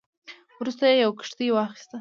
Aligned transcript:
وروسته 0.59 0.83
یې 0.89 0.95
یوه 1.03 1.15
کښتۍ 1.19 1.47
واخیسته. 1.51 1.89